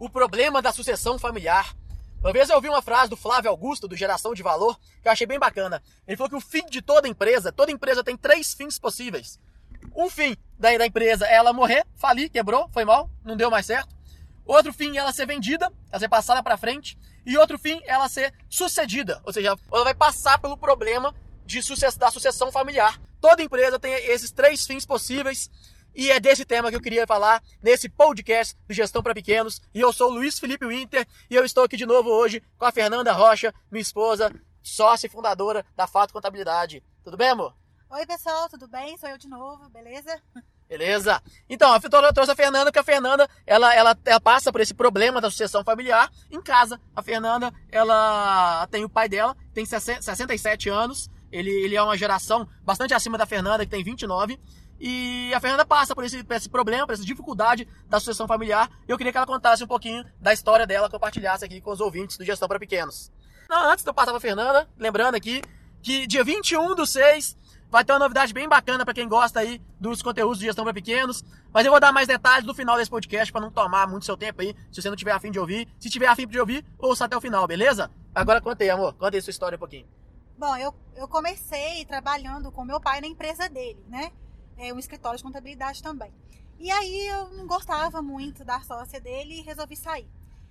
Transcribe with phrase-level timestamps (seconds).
[0.00, 1.76] o problema da sucessão familiar.
[2.20, 5.12] Uma vez eu ouvi uma frase do Flávio Augusto, do Geração de Valor, que eu
[5.12, 5.82] achei bem bacana.
[6.08, 9.38] Ele falou que o fim de toda empresa, toda empresa tem três fins possíveis.
[9.94, 13.66] Um fim da, da empresa é ela morrer, falir, quebrou, foi mal, não deu mais
[13.66, 13.94] certo.
[14.46, 16.98] Outro fim é ela ser vendida, ela ser passada para frente.
[17.26, 21.14] E outro fim é ela ser sucedida, ou seja, ela vai passar pelo problema
[21.44, 22.98] de sucess da sucessão familiar.
[23.20, 25.50] Toda empresa tem esses três fins possíveis
[26.00, 29.60] e é desse tema que eu queria falar nesse podcast do Gestão para Pequenos.
[29.74, 32.64] E eu sou o Luiz Felipe Winter e eu estou aqui de novo hoje com
[32.64, 34.32] a Fernanda Rocha, minha esposa,
[34.62, 36.82] sócia e fundadora da Fato Contabilidade.
[37.04, 37.54] Tudo bem, amor?
[37.90, 38.96] Oi, pessoal, tudo bem?
[38.96, 40.18] Sou eu de novo, beleza?
[40.66, 41.22] Beleza?
[41.46, 45.20] Então, eu trouxe a Fernanda, porque a Fernanda, ela, ela, ela, passa por esse problema
[45.20, 46.80] da sucessão familiar em casa.
[46.96, 52.48] A Fernanda, ela tem o pai dela, tem 67 anos, ele, ele é uma geração
[52.62, 54.40] bastante acima da Fernanda, que tem 29.
[54.80, 58.70] E a Fernanda passa por esse, por esse problema, por essa dificuldade da sucessão familiar.
[58.88, 62.16] Eu queria que ela contasse um pouquinho da história dela, compartilhasse aqui com os ouvintes
[62.16, 63.12] do Gestão para Pequenos.
[63.48, 65.42] Não, antes de eu passar para Fernanda, lembrando aqui
[65.82, 67.36] que dia 21 do 6
[67.70, 70.74] vai ter uma novidade bem bacana para quem gosta aí dos conteúdos de gestão para
[70.74, 71.24] pequenos.
[71.52, 74.16] Mas eu vou dar mais detalhes no final desse podcast para não tomar muito seu
[74.16, 75.68] tempo aí, se você não tiver afim de ouvir.
[75.78, 77.90] Se tiver afim de ouvir, ouça até o final, beleza?
[78.14, 78.94] Agora conta aí, amor.
[78.94, 79.86] Conta aí sua história um pouquinho.
[80.38, 84.10] Bom, eu, eu comecei trabalhando com meu pai na empresa dele, né?
[84.62, 86.12] É um escritório de contabilidade também.
[86.58, 90.06] E aí eu não gostava muito da sócia dele e resolvi sair.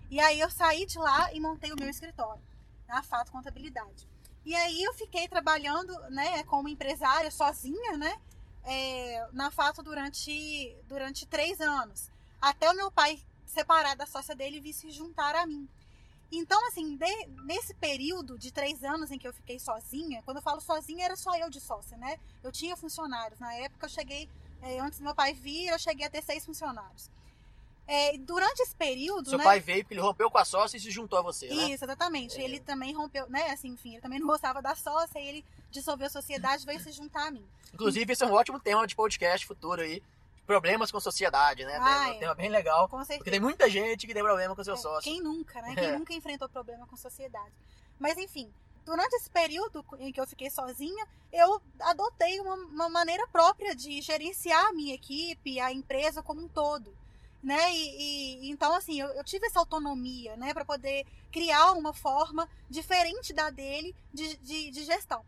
[0.10, 2.42] E aí eu saí de lá e montei o meu escritório,
[2.88, 4.08] na Fato Contabilidade.
[4.44, 8.20] E aí eu fiquei trabalhando, né, como empresária sozinha, né,
[8.64, 12.10] é, na Fato durante, durante três anos.
[12.42, 15.70] Até o meu pai separar da sócia dele e vir se juntar a mim.
[16.32, 20.44] Então, assim, de, nesse período de três anos em que eu fiquei sozinha, quando eu
[20.44, 22.18] falo sozinha, era só eu de sócia, né?
[22.44, 23.40] Eu tinha funcionários.
[23.40, 24.30] Na época, eu cheguei,
[24.62, 27.10] é, antes do meu pai vir, eu cheguei a ter seis funcionários.
[27.88, 29.30] É, durante esse período.
[29.30, 31.48] Seu né, pai veio porque ele rompeu com a sócia e se juntou a você,
[31.48, 31.72] né?
[31.72, 32.40] Isso, exatamente.
[32.40, 32.44] É.
[32.44, 33.50] Ele também rompeu, né?
[33.50, 36.80] Assim, enfim, ele também não gostava da sócia e ele dissolveu a sociedade e veio
[36.80, 37.44] se juntar a mim.
[37.74, 40.04] Inclusive, esse é um ótimo tema de podcast futuro aí
[40.50, 41.78] problemas com a sociedade, né?
[41.80, 42.90] Ah, é um tema bem legal.
[42.90, 43.20] Com certeza.
[43.20, 45.04] Porque tem muita gente que tem problema com seu é, sócio.
[45.04, 45.76] Quem nunca, né?
[45.78, 47.54] Quem nunca enfrentou problema com sociedade.
[48.00, 48.52] Mas enfim,
[48.84, 54.02] durante esse período em que eu fiquei sozinha, eu adotei uma, uma maneira própria de
[54.02, 56.98] gerenciar a minha equipe, a empresa como um todo.
[57.44, 57.72] Né?
[57.72, 62.50] E, e então, assim, eu, eu, tive essa autonomia, né, para poder criar uma forma
[62.68, 65.24] diferente da dele de, de, de gestão.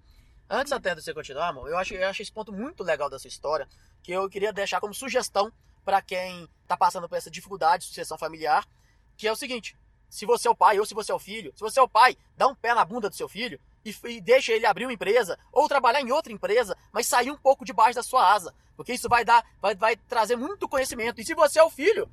[0.53, 3.25] Antes até de você continuar, amor, eu acho, eu acho esse ponto muito legal dessa
[3.25, 3.69] história,
[4.03, 5.49] que eu queria deixar como sugestão
[5.85, 8.67] para quem está passando por essa dificuldade de sucessão familiar,
[9.15, 9.77] que é o seguinte:
[10.09, 11.87] se você é o pai ou se você é o filho, se você é o
[11.87, 14.91] pai, dá um pé na bunda do seu filho e, e deixa ele abrir uma
[14.91, 18.91] empresa ou trabalhar em outra empresa, mas sair um pouco debaixo da sua asa, porque
[18.91, 21.21] isso vai dar, vai, vai trazer muito conhecimento.
[21.21, 22.11] E se você é o filho,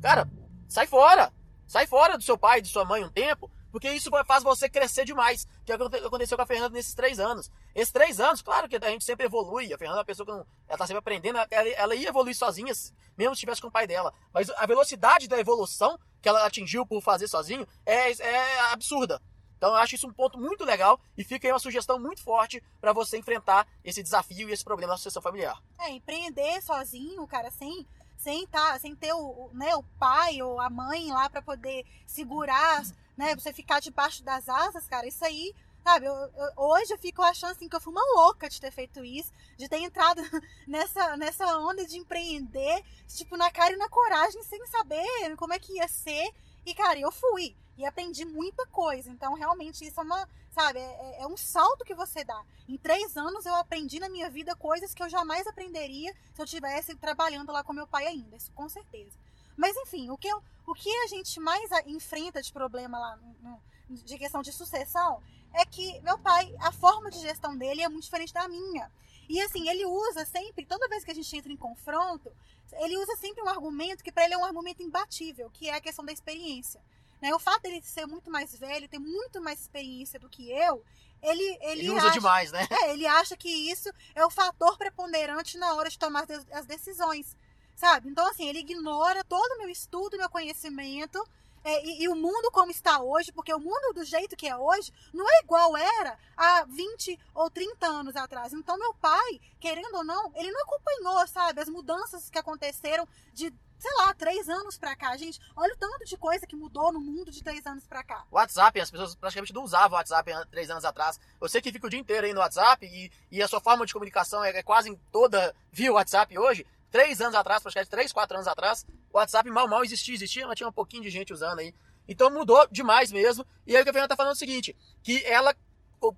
[0.00, 0.30] cara,
[0.68, 1.32] sai fora,
[1.66, 5.04] sai fora do seu pai, de sua mãe um tempo, porque isso faz você crescer
[5.04, 5.46] demais.
[5.64, 7.50] Que é o que aconteceu com a Fernanda nesses três anos.
[7.74, 9.72] Esses três anos, claro que a gente sempre evolui.
[9.72, 11.38] A Fernanda é uma pessoa que não, ela tá sempre aprendendo.
[11.50, 12.72] Ela, ela ia evoluir sozinha,
[13.16, 14.12] mesmo se estivesse com o pai dela.
[14.32, 19.20] Mas a velocidade da evolução que ela atingiu por fazer sozinho é, é absurda.
[19.60, 22.62] Então eu acho isso um ponto muito legal e fica aí uma sugestão muito forte
[22.80, 25.62] para você enfrentar esse desafio e esse problema da sucessão familiar.
[25.78, 27.86] É, empreender sozinho, cara, sem
[28.22, 32.82] sem tá, sem ter o, né, o pai ou a mãe lá para poder segurar
[33.20, 33.34] né?
[33.34, 35.54] Você ficar debaixo das asas, cara, isso aí,
[35.84, 36.06] sabe?
[36.06, 39.04] Eu, eu, hoje eu fico achando assim que eu fui uma louca de ter feito
[39.04, 40.22] isso, de ter entrado
[40.66, 45.58] nessa, nessa onda de empreender, tipo, na cara e na coragem, sem saber como é
[45.58, 46.32] que ia ser.
[46.64, 49.10] E, cara, eu fui e aprendi muita coisa.
[49.10, 52.42] Então, realmente, isso é uma, sabe, é, é, é, um salto que você dá.
[52.68, 56.44] Em três anos eu aprendi na minha vida coisas que eu jamais aprenderia se eu
[56.44, 59.16] estivesse trabalhando lá com meu pai ainda, isso com certeza.
[59.56, 63.60] Mas enfim, o que, eu, o que a gente mais enfrenta de problema lá no,
[63.88, 65.22] de questão de sucessão
[65.52, 68.90] é que meu pai, a forma de gestão dele é muito diferente da minha.
[69.30, 72.32] E assim, ele usa sempre, toda vez que a gente entra em confronto,
[72.80, 75.80] ele usa sempre um argumento que para ele é um argumento imbatível, que é a
[75.80, 76.82] questão da experiência.
[77.22, 77.32] Né?
[77.32, 80.84] O fato dele ser muito mais velho, ter muito mais experiência do que eu,
[81.22, 82.66] ele, ele, ele usa acha, demais, né?
[82.82, 87.36] É, ele acha que isso é o fator preponderante na hora de tomar as decisões
[87.76, 88.10] sabe?
[88.10, 91.18] Então, assim, ele ignora todo o meu estudo, meu conhecimento
[91.64, 94.56] é, e, e, o mundo como está hoje, porque o mundo do jeito que é
[94.56, 98.54] hoje não é igual era há 20 ou 30 anos atrás.
[98.54, 103.52] Então, meu pai, querendo ou não, ele não acompanhou, sabe, as mudanças que aconteceram de
[103.78, 105.16] sei lá, três anos pra cá.
[105.16, 108.26] Gente, olha o tanto de coisa que mudou no mundo de três anos pra cá.
[108.30, 111.18] WhatsApp, as pessoas praticamente não usavam WhatsApp três anos atrás.
[111.38, 113.92] Você que fica o dia inteiro aí no WhatsApp e, e a sua forma de
[113.94, 118.48] comunicação é, é quase toda via WhatsApp hoje, três anos atrás, praticamente três, quatro anos
[118.48, 121.74] atrás, o WhatsApp mal mal existia, existia, mas tinha um pouquinho de gente usando aí.
[122.06, 123.46] Então mudou demais mesmo.
[123.66, 125.54] E aí o que a Fernanda tá falando é o seguinte, que ela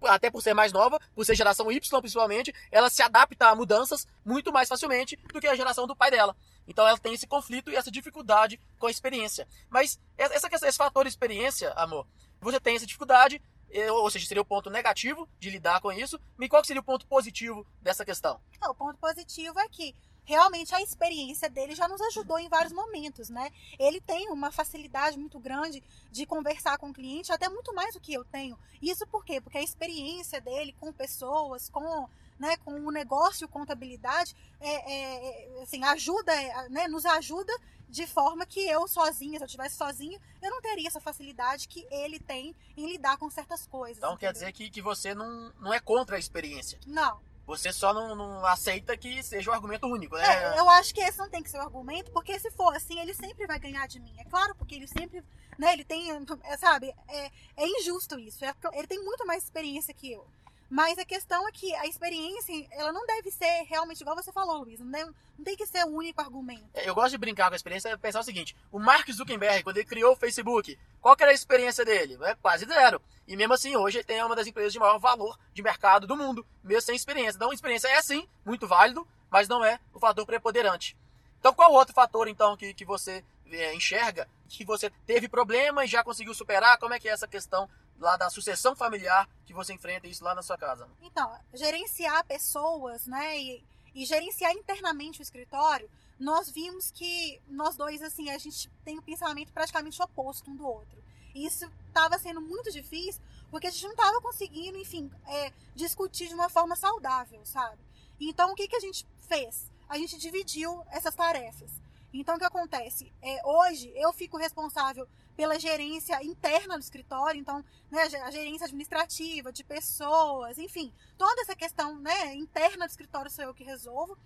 [0.04, 4.06] até por ser mais nova, por ser geração Y principalmente, ela se adapta a mudanças
[4.24, 6.36] muito mais facilmente do que a geração do pai dela.
[6.66, 9.46] Então ela tem esse conflito e essa dificuldade com a experiência.
[9.68, 12.06] Mas essa questão, esse fator experiência, amor,
[12.40, 13.42] você tem essa dificuldade,
[13.90, 16.20] ou seja, seria o ponto negativo de lidar com isso.
[16.38, 18.40] E qual seria o ponto positivo dessa questão?
[18.64, 23.28] o ponto positivo é que realmente a experiência dele já nos ajudou em vários momentos,
[23.28, 23.50] né?
[23.78, 28.00] Ele tem uma facilidade muito grande de conversar com o cliente, até muito mais do
[28.00, 28.58] que eu tenho.
[28.80, 29.40] Isso por quê?
[29.40, 32.08] Porque a experiência dele com pessoas, com
[32.38, 37.52] né, com o negócio contabilidade, é, é, é, assim, ajuda, é, né, nos ajuda
[37.88, 41.86] de forma que eu sozinha, se eu estivesse sozinha, eu não teria essa facilidade que
[41.88, 43.98] ele tem em lidar com certas coisas.
[43.98, 44.28] Então entendeu?
[44.28, 46.80] quer dizer que, que você não, não é contra a experiência.
[46.86, 47.20] Não.
[47.46, 50.54] Você só não, não aceita que seja um argumento único, né?
[50.54, 53.00] É, eu acho que esse não tem que ser o argumento, porque se for assim,
[53.00, 54.14] ele sempre vai ganhar de mim.
[54.18, 55.24] É claro, porque ele sempre,
[55.58, 56.10] né, ele tem,
[56.44, 58.44] é, sabe, é, é injusto isso.
[58.44, 60.26] É, ele tem muito mais experiência que eu.
[60.72, 64.62] Mas a questão é que a experiência, ela não deve ser realmente, igual você falou,
[64.62, 66.64] Luiz, não, deve, não tem que ser o único argumento.
[66.72, 69.64] É, eu gosto de brincar com a experiência e pensar o seguinte: o Mark Zuckerberg,
[69.64, 72.16] quando ele criou o Facebook, qual era a experiência dele?
[72.22, 73.02] É quase zero.
[73.28, 76.16] E mesmo assim, hoje ele tem uma das empresas de maior valor de mercado do
[76.16, 77.36] mundo, mesmo sem experiência.
[77.36, 80.96] Então, experiência é sim, muito válido, mas não é o fator preponderante.
[81.38, 85.88] Então, qual outro fator, então, que, que você é, enxerga que você teve problema e
[85.88, 86.78] já conseguiu superar?
[86.78, 87.68] Como é que é essa questão
[88.02, 90.88] lá da sucessão familiar que você enfrenta isso lá na sua casa?
[91.00, 93.64] Então, gerenciar pessoas, né, e,
[93.94, 95.88] e gerenciar internamente o escritório,
[96.18, 100.66] nós vimos que nós dois, assim, a gente tem um pensamento praticamente oposto um do
[100.66, 101.02] outro.
[101.34, 106.28] E isso estava sendo muito difícil, porque a gente não estava conseguindo, enfim, é, discutir
[106.28, 107.78] de uma forma saudável, sabe?
[108.20, 109.70] Então, o que, que a gente fez?
[109.88, 111.70] A gente dividiu essas tarefas.
[112.12, 113.12] Então, o que acontece?
[113.22, 119.52] É, hoje, eu fico responsável pela gerência interna do escritório, então, né, a gerência administrativa,
[119.52, 124.16] de pessoas, enfim, toda essa questão né, interna do escritório sou eu que resolvo.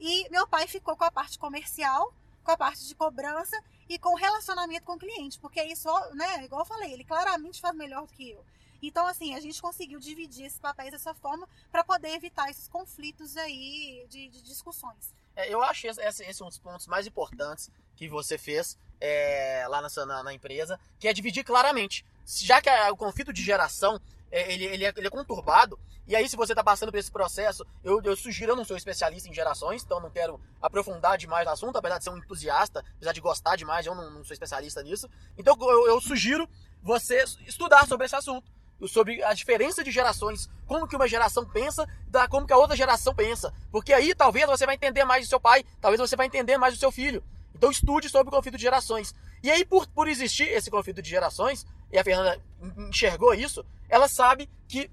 [0.00, 2.12] E meu pai ficou com a parte comercial,
[2.42, 3.56] com a parte de cobrança
[3.88, 7.74] e com relacionamento com o cliente, porque isso, né, igual eu falei, ele claramente faz
[7.76, 8.44] melhor do que eu.
[8.82, 13.36] Então, assim, a gente conseguiu dividir esses papéis dessa forma para poder evitar esses conflitos
[13.36, 15.14] aí de, de discussões.
[15.36, 19.80] É, eu acho esse, esse, um dos pontos mais importantes que você fez é, lá
[19.80, 22.04] na, na, na, empresa, que é dividir claramente.
[22.26, 24.00] Já que a, o conflito de geração
[24.30, 27.10] é, ele, ele, é, ele é conturbado, e aí se você está passando por esse
[27.10, 31.46] processo, eu, eu sugiro, eu não sou especialista em gerações, então não quero aprofundar demais
[31.46, 34.32] no assunto, apesar de ser um entusiasta, apesar de gostar demais, eu não, não sou
[34.32, 35.08] especialista nisso.
[35.36, 36.48] Então eu, eu sugiro
[36.82, 38.50] você estudar sobre esse assunto
[38.88, 42.76] sobre a diferença de gerações, como que uma geração pensa, da como que a outra
[42.76, 43.52] geração pensa.
[43.70, 46.74] Porque aí talvez você vai entender mais do seu pai, talvez você vai entender mais
[46.74, 47.22] do seu filho.
[47.54, 49.14] Então estude sobre o conflito de gerações.
[49.42, 52.40] E aí, por, por existir esse conflito de gerações, e a Fernanda
[52.88, 54.90] enxergou isso, ela sabe que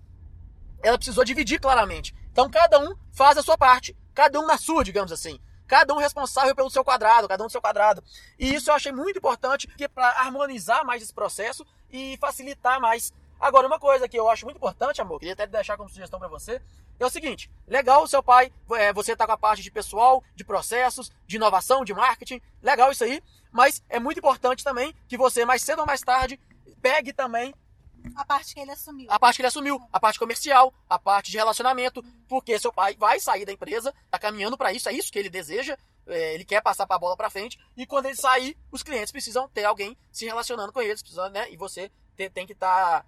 [0.84, 2.16] ela precisou dividir claramente.
[2.32, 5.40] Então cada um faz a sua parte, cada um na sua, digamos assim.
[5.68, 8.04] Cada um responsável pelo seu quadrado, cada um do seu quadrado.
[8.40, 13.14] E isso eu achei muito importante para harmonizar mais esse processo e facilitar mais.
[13.40, 16.28] Agora, uma coisa que eu acho muito importante, amor, queria até deixar como sugestão para
[16.28, 16.62] você,
[17.00, 20.24] é o seguinte: legal o seu pai, é, você tá com a parte de pessoal,
[20.36, 25.18] de processos, de inovação, de marketing, legal isso aí, mas é muito importante também que
[25.18, 26.40] você, mais cedo ou mais tarde,
[26.82, 27.54] pegue também.
[28.16, 29.08] A parte que ele assumiu.
[29.10, 32.96] A parte que ele assumiu, a parte comercial, a parte de relacionamento, porque seu pai
[32.98, 36.46] vai sair da empresa, tá caminhando para isso, é isso que ele deseja, é, ele
[36.46, 39.98] quer passar a bola para frente, e quando ele sair, os clientes precisam ter alguém
[40.12, 41.52] se relacionando com eles, né?
[41.52, 41.92] E você
[42.34, 43.06] tem que estar tá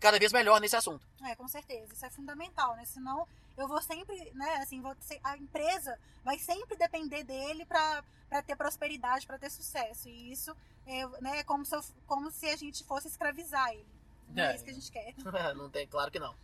[0.00, 1.06] cada vez melhor nesse assunto.
[1.24, 1.92] É, com certeza.
[1.92, 2.84] Isso é fundamental, né?
[2.86, 8.02] Senão eu vou sempre, né, assim, vou a empresa vai sempre depender dele para
[8.46, 10.08] ter prosperidade, para ter sucesso.
[10.08, 13.86] E isso é, né, é como, se eu, como se a gente fosse escravizar ele.
[14.30, 15.14] Não é, é isso que a gente quer.
[15.54, 16.34] não tem, claro que não.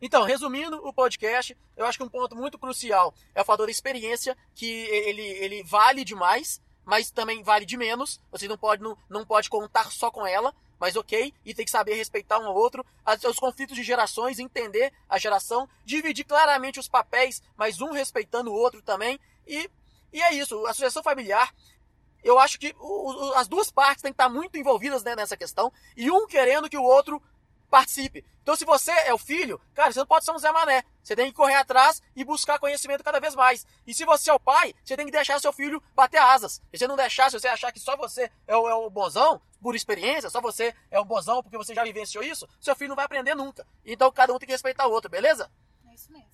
[0.00, 3.72] Então, resumindo o podcast, eu acho que um ponto muito crucial é o fator da
[3.72, 8.20] experiência, que ele, ele vale demais, mas também vale de menos.
[8.32, 10.52] Você não pode, não, não pode contar só com ela
[10.82, 12.84] mas ok, e tem que saber respeitar um ao outro,
[13.30, 18.54] os conflitos de gerações, entender a geração, dividir claramente os papéis, mas um respeitando o
[18.54, 19.70] outro também, e,
[20.12, 21.54] e é isso, a sucessão familiar,
[22.24, 25.36] eu acho que o, o, as duas partes têm que estar muito envolvidas né, nessa
[25.36, 27.22] questão, e um querendo que o outro
[27.72, 28.22] participe.
[28.42, 30.84] Então, se você é o filho, cara, você não pode ser um Zé Mané.
[31.02, 33.66] Você tem que correr atrás e buscar conhecimento cada vez mais.
[33.86, 36.60] E se você é o pai, você tem que deixar seu filho bater asas.
[36.70, 39.40] Se você não deixar, se você achar que só você é o, é o bozão,
[39.62, 42.96] por experiência, só você é o bozão porque você já vivenciou isso, seu filho não
[42.96, 43.66] vai aprender nunca.
[43.86, 45.50] Então, cada um tem que respeitar o outro, beleza?
[45.88, 46.28] É isso mesmo.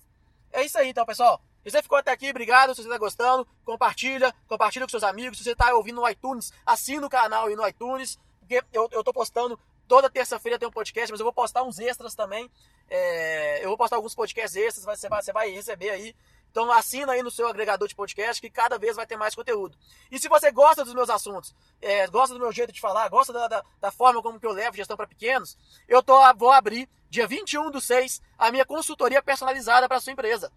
[0.51, 1.41] É isso aí então, pessoal.
[1.63, 2.75] Se você ficou até aqui, obrigado.
[2.75, 5.37] Se você está gostando, compartilha, compartilha com seus amigos.
[5.37, 9.03] Se você está ouvindo no iTunes, assina o canal aí no iTunes, porque eu, eu
[9.03, 9.57] tô postando
[9.89, 12.49] toda terça-feira tem um podcast, mas eu vou postar uns extras também.
[12.87, 16.15] É, eu vou postar alguns podcasts extras, você vai, você vai receber aí.
[16.51, 19.75] Então assina aí no seu agregador de podcast que cada vez vai ter mais conteúdo.
[20.11, 23.33] E se você gosta dos meus assuntos, é, gosta do meu jeito de falar, gosta
[23.33, 26.87] da, da, da forma como que eu levo gestão para pequenos, eu tô, vou abrir
[27.09, 30.51] dia 21 do 6 a minha consultoria personalizada para sua empresa.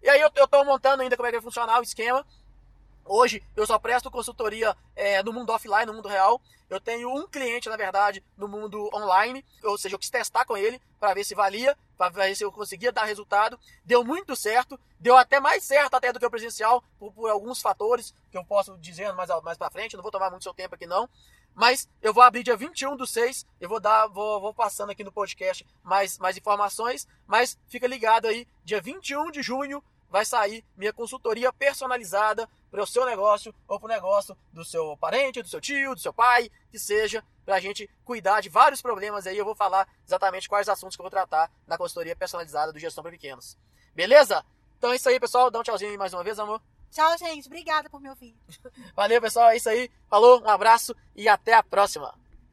[0.00, 2.24] E aí eu, tô montando ainda como é que vai funcionar o esquema.
[3.08, 6.40] Hoje eu só presto consultoria é, no mundo offline, no mundo real.
[6.68, 10.56] Eu tenho um cliente, na verdade, no mundo online, ou seja, eu quis testar com
[10.56, 13.58] ele para ver se valia, para ver se eu conseguia dar resultado.
[13.84, 17.60] Deu muito certo, deu até mais certo até do que o presencial, por, por alguns
[17.60, 20.74] fatores que eu posso dizer mais, mais para frente, não vou tomar muito seu tempo
[20.74, 21.08] aqui não.
[21.54, 25.04] Mas eu vou abrir dia 21 do 6, eu vou dar, vou, vou passando aqui
[25.04, 30.64] no podcast mais, mais informações, mas fica ligado aí, dia 21 de junho vai sair
[30.76, 35.48] minha consultoria personalizada para o seu negócio ou para o negócio do seu parente, do
[35.48, 39.38] seu tio, do seu pai, que seja, para a gente cuidar de vários problemas aí.
[39.38, 43.02] Eu vou falar exatamente quais assuntos que eu vou tratar na consultoria personalizada do Gestão
[43.02, 43.56] para Pequenos.
[43.94, 44.44] Beleza?
[44.78, 45.50] Então é isso aí, pessoal.
[45.50, 46.60] Dá um tchauzinho aí mais uma vez, amor.
[46.90, 47.46] Tchau, gente.
[47.46, 48.36] Obrigada por me ouvir.
[48.94, 49.50] Valeu, pessoal.
[49.50, 49.90] É isso aí.
[50.08, 52.14] Falou, um abraço e até a próxima.